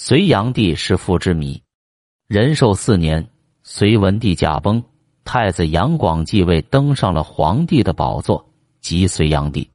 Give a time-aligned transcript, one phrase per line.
[0.00, 1.60] 隋炀帝是父之谜。
[2.28, 3.28] 仁寿四年，
[3.64, 4.80] 隋文帝驾崩，
[5.24, 8.48] 太子杨广继位，登上了皇帝的宝座，
[8.80, 9.68] 即隋炀帝。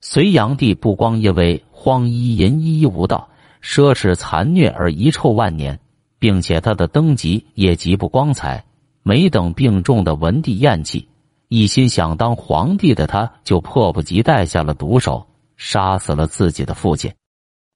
[0.00, 3.30] 隋炀帝不光因为荒淫淫一无道、
[3.62, 5.78] 奢侈残虐而遗臭万年，
[6.18, 8.64] 并且他的登基也极不光彩。
[9.04, 11.08] 没等病重的文帝咽气，
[11.46, 15.24] 一心想当皇帝的他，就迫不及待下了毒手，
[15.56, 17.14] 杀死了自己的父亲。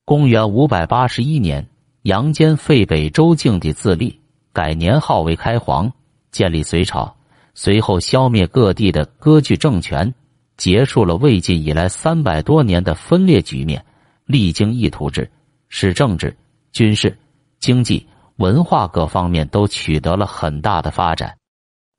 [0.04, 1.68] 公元五百八十一年，
[2.06, 4.16] 杨坚废北周敬帝自立，
[4.52, 5.92] 改年号为开皇，
[6.30, 7.12] 建立隋朝。
[7.52, 10.14] 随后消灭各地的割据政权，
[10.56, 13.84] 结束了魏晋以来三百多年的分裂局面。
[14.24, 15.28] 历经一统制，
[15.68, 16.36] 使政治、
[16.70, 17.18] 军事、
[17.58, 18.06] 经济。
[18.36, 21.36] 文化各方面都取得了很大的发展，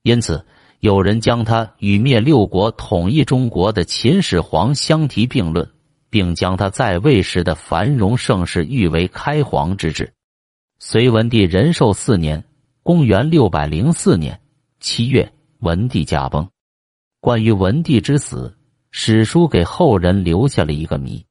[0.04, 0.46] 因此
[0.80, 5.70] 有人将他与灭六国、统一中国的秦始皇相提并论，
[6.10, 10.14] 并将他在位时的繁荣盛世誉为开皇之治。
[10.80, 12.44] 隋文帝仁寿四年
[12.84, 14.40] （公元六百零四年）
[14.80, 16.48] 七月，文帝驾崩。
[17.20, 18.56] 关于文帝之死，
[18.92, 21.26] 史书给后人留下了一个谜，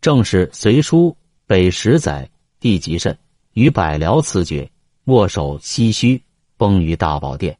[0.00, 1.08] 正是《隋书》
[1.46, 3.16] 北十载，帝极甚。
[3.52, 4.70] 与百僚辞绝，
[5.06, 6.22] 握手唏嘘，
[6.58, 7.56] 崩于大宝殿。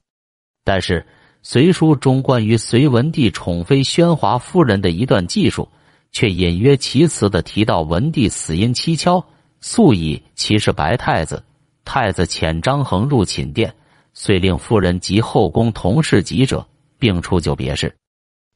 [0.62, 1.00] 但是
[1.42, 5.69] 《隋书》中关于隋文帝宠妃宣华夫人的一段记述，
[6.17, 9.22] 却隐约其词的提到文帝死因蹊跷，
[9.61, 11.45] 素以其是白太子。
[11.84, 13.75] 太子遣张衡入寝殿，
[14.14, 16.67] 遂令夫人及后宫同侍疾者，
[16.98, 17.95] 并出就别事。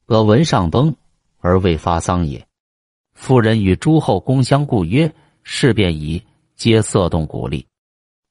[0.06, 0.97] 俄闻上崩
[1.41, 2.42] 而未发丧也。
[3.12, 5.12] 夫人与诸后宫相顾曰
[5.45, 6.22] ：“事便已。”
[6.56, 7.67] 皆色动鼓励。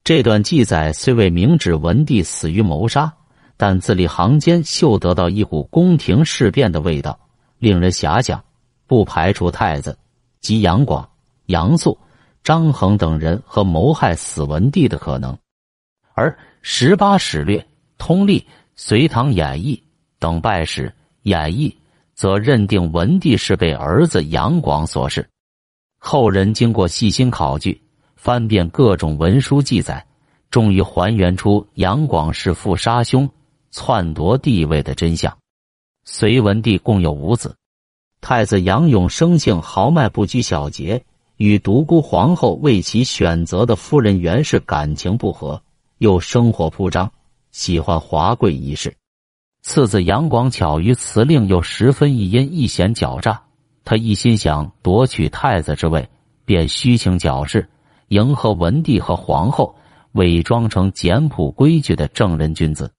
[0.02, 3.12] 这段记载虽未明指文帝死于谋杀，
[3.56, 7.16] 但字里行间嗅得到一股宫廷事变的味道，
[7.58, 8.42] 令人遐想，
[8.90, 9.96] 不排除太子
[10.40, 11.08] 及杨广、
[11.46, 11.96] 杨素、
[12.42, 15.38] 张衡等人和谋害死文帝的可能。
[16.12, 17.58] 而《十八史略》
[17.98, 18.40] 《通历》
[18.74, 19.76] 《隋唐演义》
[20.18, 20.92] 等拜史
[21.22, 21.78] 演义，
[22.16, 25.24] 则认定文帝是被儿子杨广所弑。
[25.96, 27.80] 后人经过细心考据。
[28.16, 30.04] 翻遍各种文书记载，
[30.50, 33.30] 终于还原出杨广弑父杀兄、
[33.70, 35.38] 篡夺帝位的真相。
[36.04, 37.56] 隋文帝共有五子，
[38.20, 41.02] 太子杨勇生性豪迈不拘小节，
[41.36, 45.62] 与独孤皇后为其选择的夫人袁氏感情不和，
[45.98, 47.10] 又生活铺张，
[47.50, 48.94] 喜欢华贵仪式。
[49.62, 53.42] 次子杨广巧于辞令，又十分一阴一险狡诈。
[53.84, 56.08] 他一心想夺取太子之位，
[56.44, 57.68] 便虚情矫饰。
[58.08, 59.74] 迎合文帝和皇后，
[60.12, 62.92] 伪装成简朴规矩的正人君子。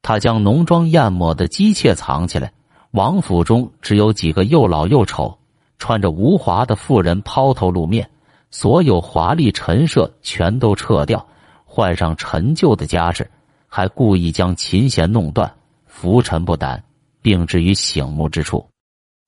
[0.00, 2.52] 他将浓妆艳抹的姬妾藏起来，
[2.94, 5.36] 王府中只有几个又老又丑、
[5.78, 8.08] 穿着无华的妇人抛头露面，
[8.52, 11.26] 所有华丽陈设全都撤掉，
[11.64, 13.28] 换上陈旧的家饰，
[13.66, 15.52] 还故意将琴弦弄断，
[15.86, 16.80] 浮沉不掸，
[17.20, 18.64] 并置于醒目之处。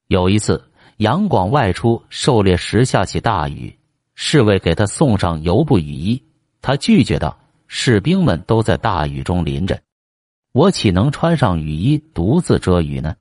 [0.06, 0.64] 有一次，
[0.98, 3.76] 杨广外出狩猎时下起大雨。
[4.14, 6.22] 侍卫给他送上油布雨衣，
[6.62, 9.76] 他拒绝道：“士兵们都在大雨中淋着，
[10.52, 13.16] 我岂能穿上雨衣独自遮雨呢？”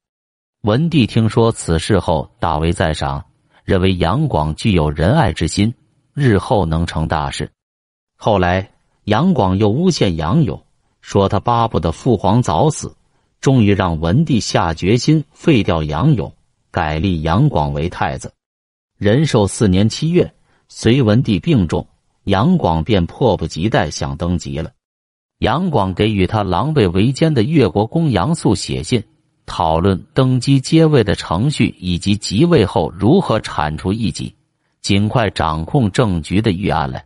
[0.66, 3.24] 文帝听说此事后，大为赞赏，
[3.66, 5.76] 认为杨广具有仁爱之心，
[6.16, 7.52] 日后能成大事。
[8.18, 8.72] 后来，
[9.04, 10.60] 杨广又诬陷杨勇，
[11.02, 12.96] 说他巴不得父皇早死，
[13.40, 16.34] 终于让文帝下决心废掉杨勇，
[16.72, 18.34] 改立杨广为太子。
[18.98, 20.34] 仁寿四年七月。
[20.68, 21.88] 隋文帝病重，
[22.24, 24.72] 杨广便迫不及待想登基了。
[25.38, 29.04] 杨广给与他狼狈为奸的越国公杨素写信，
[29.46, 34.34] 讨论登基接位的程序以及即位后如何铲除异己、
[34.82, 37.06] 尽快掌控政局的预案来。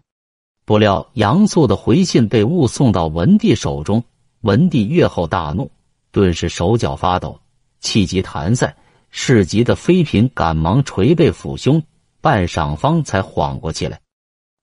[0.65, 4.03] 不料杨素的回信被误送到文帝手中，
[4.41, 5.69] 文帝阅后大怒，
[6.11, 7.39] 顿时手脚发抖，
[7.79, 8.75] 气急弹塞，
[9.09, 11.81] 市集的妃嫔赶忙捶背抚胸。
[12.21, 13.97] 半晌方才缓过气来。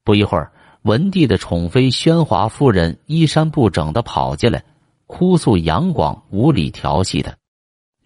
[0.05, 0.53] 不一会儿，
[0.83, 4.63] 文帝的宠妃宣华夫人衣衫不整的跑进来，
[5.07, 7.35] 哭诉杨广无理调戏她。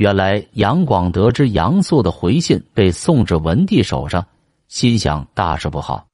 [0.00, 4.26] 原来杨广得知杨素的回信被送至文帝手上，
[4.66, 6.06] 心想大事不好，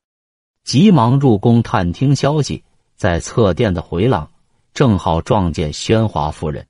[0.64, 2.64] 急忙入宫探听消息。
[2.96, 4.28] 在侧殿的回廊，
[4.74, 6.66] 正好撞见宣华夫人。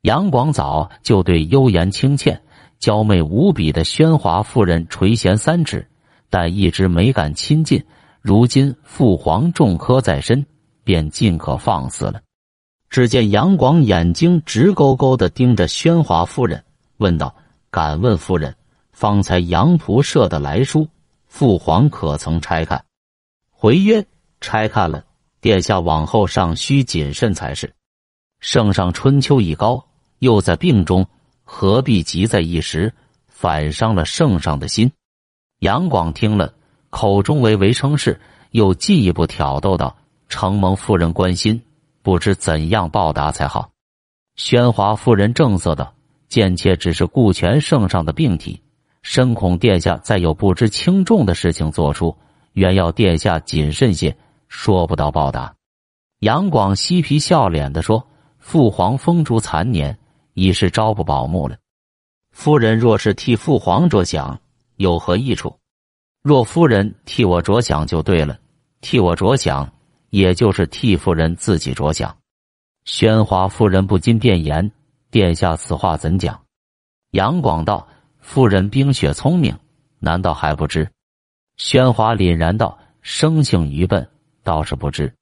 [0.00, 2.40] 杨广早就对幽言轻倩、
[2.78, 5.86] 娇媚无比的宣华夫人垂涎三尺。
[6.30, 7.84] 但一直没敢亲近。
[8.22, 10.46] 如今父皇重科在身，
[10.84, 12.22] 便尽可放肆了。
[12.96, 16.64] 只见杨广眼睛直勾勾的盯着宣华夫人，
[16.96, 17.36] 问道
[17.70, 18.56] ：“敢问夫人，
[18.90, 20.88] 方才杨仆射的来书，
[21.26, 22.82] 父皇可曾拆看？”
[23.52, 24.06] 回曰
[24.40, 25.04] ：“拆看了，
[25.42, 27.70] 殿下往后尚需谨慎才是。
[28.40, 29.84] 圣上春秋已高，
[30.20, 31.06] 又在病中，
[31.44, 32.94] 何必急在一时，
[33.28, 34.90] 反伤了圣上的心？
[35.58, 36.54] 杨广听了，
[36.88, 38.18] 口中唯唯称是，
[38.52, 39.94] 又进一步挑逗道
[40.30, 41.60] ：“承蒙夫人关心，
[42.06, 43.72] 不知怎样报答才好。”
[44.38, 45.92] 宣华夫人正色道
[46.30, 48.62] ：“贱妾只是顾全圣上的病体，
[49.02, 52.16] 深恐殿下再有不知轻重的事情做出，
[52.52, 54.16] 原要殿下谨慎些，
[54.46, 55.52] 说不到报答。”
[56.20, 58.06] 杨广嬉皮笑脸的说
[58.38, 59.98] ：“父皇风烛残年，
[60.34, 61.56] 已是朝不保暮了。
[62.30, 64.38] 夫人若是替父皇着想。”
[64.76, 65.58] 有何益处？
[66.22, 68.38] 若夫人替我着想就对了，
[68.82, 69.72] 替我着想，
[70.10, 72.16] 也就是替夫人自己着想。
[72.84, 74.70] 宣华夫人不禁变言
[75.10, 76.40] ：“殿下此话怎讲？”
[77.12, 77.86] 杨广道
[78.20, 79.56] ：“夫人冰雪聪明，
[79.98, 80.88] 难道还不知？”
[81.56, 84.08] 宣华凛然道：“生性愚笨，
[84.42, 85.12] 倒是不知。”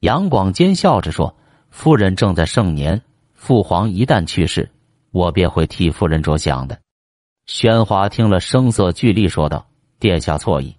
[0.00, 1.36] 杨广奸笑着说
[1.70, 3.00] ：“夫人正在盛年，
[3.34, 4.70] 父皇一旦去世，
[5.10, 6.78] 我便会替夫人着想的。”
[7.46, 9.68] 宣华听了，声色俱厉，说道
[10.00, 10.76] ：“殿下错意，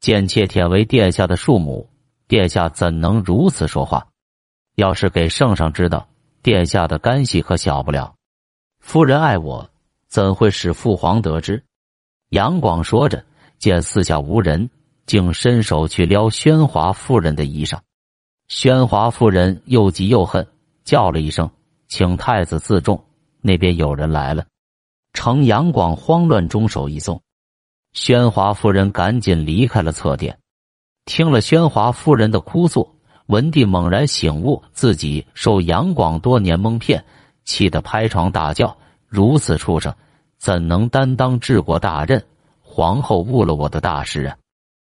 [0.00, 1.88] 贱妾舔为殿下的庶母，
[2.32, 4.06] 殿下怎能如此说话？
[4.76, 6.08] 要是给圣上知道，
[6.42, 8.14] 殿下的干系可小不了。
[8.80, 9.68] 夫人爱我，
[10.08, 11.62] 怎会使父皇得知？”
[12.32, 13.22] 杨广说着，
[13.58, 14.70] 见四下无人，
[15.04, 17.78] 竟伸手去撩宣华夫人的衣裳。
[18.48, 20.48] 宣华夫人又急又恨，
[20.84, 21.50] 叫了一声
[21.86, 23.04] ：“请太子自重，
[23.42, 24.46] 那边有人来了。”
[25.12, 27.20] 程杨广慌乱中手一松，
[27.92, 30.38] 宣华夫人赶紧离开了侧殿。
[31.04, 32.88] 听了宣华夫人的哭诉，
[33.26, 37.04] 文帝猛然醒悟，自己受杨广多年蒙骗，
[37.44, 38.76] 气得拍床大叫
[39.08, 39.92] ：“如此畜生，
[40.38, 42.24] 怎能担当治国大任？
[42.60, 44.36] 皇后误了我的大事啊！”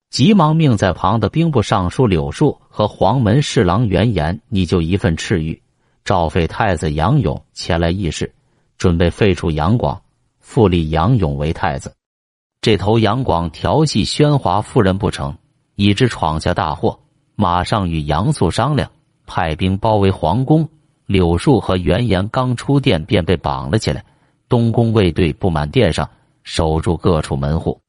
[0.09, 5.59] 急忙命在旁的兵部尚书柳树和黄门侍郎袁岩，你就一份敕谕，
[6.05, 8.33] 召废太子杨勇前来议事，
[8.77, 10.01] 准备废除杨广。
[10.39, 11.93] 复立杨勇为太子，
[12.61, 15.37] 这头杨广调戏宣华夫人不成，
[15.77, 16.99] 已知闯下大祸，
[17.35, 18.91] 马上与杨素商量，
[19.27, 20.67] 派兵包围皇宫。
[21.05, 24.03] 柳树和袁岩刚出殿便被绑了起来，
[24.49, 26.09] 东宫卫队布满殿上，
[26.43, 27.79] 守住各处门户。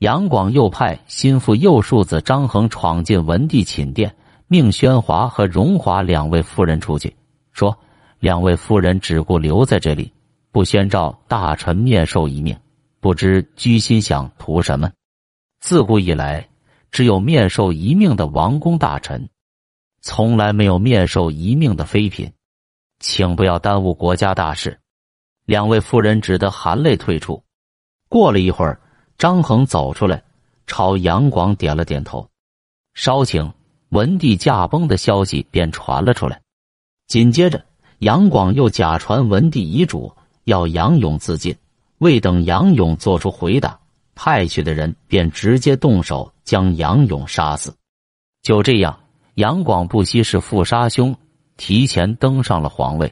[0.00, 4.14] 杨广又派心腹右庶子张衡闯进文帝寝殿，
[4.48, 7.14] 命宣华和荣华两位夫人出去，
[7.52, 7.78] 说
[8.18, 10.12] ：“两位夫人只顾留在这里。”
[10.52, 12.58] 不宣召大臣面授一命，
[12.98, 14.90] 不知居心想图什么？
[15.60, 16.48] 自古以来，
[16.90, 19.28] 只有面授一命的王公大臣，
[20.00, 22.32] 从来没有面授一命的妃嫔，
[22.98, 24.78] 请不要耽误国家大事。
[25.44, 27.42] 两位夫人只得含泪退出。
[28.08, 28.80] 过了一会儿，
[29.18, 30.22] 张衡走出来，
[30.66, 32.28] 朝杨广点了点头。
[32.94, 33.52] 稍请，
[33.88, 36.40] 文帝驾崩的消息便传了出来。
[37.06, 37.64] 紧接着，
[37.98, 40.12] 杨广又假传文帝遗嘱。
[40.44, 41.56] 要杨勇自尽，
[41.98, 43.79] 未等杨勇做出回答，
[44.22, 47.74] 派去的人便直接动手将杨勇杀死。
[48.42, 49.00] 就这样，
[49.36, 51.16] 杨广不惜是父杀兄，
[51.56, 53.10] 提前登上了皇位。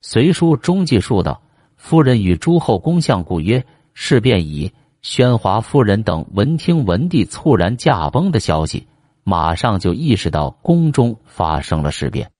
[0.00, 1.42] 隋书中记述道
[1.76, 4.72] ：“夫人与诸后公相故曰，事便矣。”
[5.02, 8.86] 宣华夫人等闻听文帝猝然驾崩的消息，
[9.22, 12.30] 马上就意识到宫中发生了事变。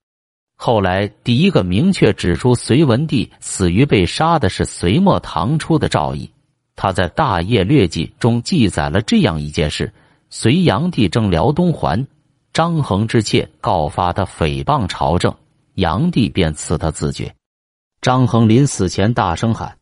[0.57, 6.30] 后来，第一个明确指出隋文帝死于被杀的是隋末唐初的赵毅。
[6.82, 9.92] 他在《大业略记》中记载了这样一件事：
[10.30, 12.06] 隋炀帝正辽东还，
[12.54, 15.37] 张衡之妾告发他诽谤朝政，
[15.75, 17.34] 炀帝便赐他自决。
[18.00, 19.76] 张衡临死前大声喊：“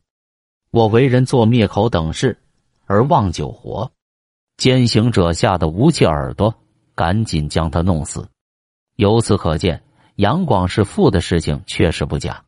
[0.72, 2.36] 我为人做灭口等事，
[2.86, 3.92] 而忘救活。”
[4.58, 6.52] 奸行者吓得捂起耳朵，
[6.96, 8.28] 赶紧将他弄死。
[8.96, 9.80] 由此可见。
[10.16, 12.42] 杨广是父的事情确实不假。